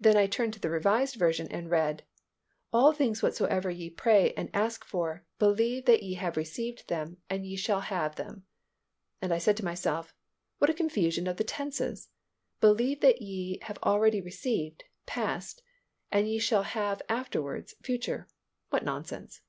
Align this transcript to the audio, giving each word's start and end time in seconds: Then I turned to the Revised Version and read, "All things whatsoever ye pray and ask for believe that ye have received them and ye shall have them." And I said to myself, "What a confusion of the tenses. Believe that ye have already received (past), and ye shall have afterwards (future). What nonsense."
Then 0.00 0.16
I 0.16 0.26
turned 0.26 0.52
to 0.54 0.58
the 0.58 0.68
Revised 0.68 1.14
Version 1.14 1.46
and 1.46 1.70
read, 1.70 2.02
"All 2.72 2.92
things 2.92 3.22
whatsoever 3.22 3.70
ye 3.70 3.88
pray 3.88 4.32
and 4.34 4.50
ask 4.52 4.84
for 4.84 5.24
believe 5.38 5.84
that 5.84 6.02
ye 6.02 6.14
have 6.14 6.36
received 6.36 6.88
them 6.88 7.18
and 7.30 7.46
ye 7.46 7.54
shall 7.54 7.82
have 7.82 8.16
them." 8.16 8.44
And 9.22 9.32
I 9.32 9.38
said 9.38 9.56
to 9.58 9.64
myself, 9.64 10.12
"What 10.58 10.70
a 10.70 10.74
confusion 10.74 11.28
of 11.28 11.36
the 11.36 11.44
tenses. 11.44 12.08
Believe 12.60 12.98
that 13.02 13.22
ye 13.22 13.60
have 13.62 13.78
already 13.84 14.20
received 14.20 14.82
(past), 15.06 15.62
and 16.10 16.26
ye 16.28 16.40
shall 16.40 16.64
have 16.64 17.00
afterwards 17.08 17.76
(future). 17.80 18.26
What 18.70 18.82
nonsense." 18.84 19.40